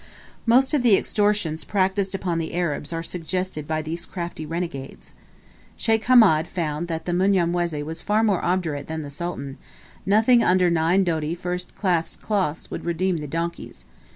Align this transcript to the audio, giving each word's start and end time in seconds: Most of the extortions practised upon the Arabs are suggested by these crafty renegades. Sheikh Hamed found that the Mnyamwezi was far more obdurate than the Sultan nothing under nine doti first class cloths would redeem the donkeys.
Most 0.47 0.73
of 0.73 0.81
the 0.81 0.97
extortions 0.97 1.63
practised 1.63 2.15
upon 2.15 2.39
the 2.39 2.55
Arabs 2.55 2.91
are 2.91 3.03
suggested 3.03 3.67
by 3.67 3.83
these 3.83 4.03
crafty 4.07 4.47
renegades. 4.47 5.13
Sheikh 5.75 6.05
Hamed 6.05 6.47
found 6.47 6.87
that 6.87 7.05
the 7.05 7.11
Mnyamwezi 7.13 7.83
was 7.83 8.01
far 8.01 8.23
more 8.23 8.43
obdurate 8.43 8.87
than 8.87 9.03
the 9.03 9.11
Sultan 9.11 9.59
nothing 10.03 10.43
under 10.43 10.71
nine 10.71 11.03
doti 11.03 11.35
first 11.35 11.75
class 11.75 12.15
cloths 12.15 12.71
would 12.71 12.83
redeem 12.83 13.17
the 13.17 13.27
donkeys. 13.27 13.85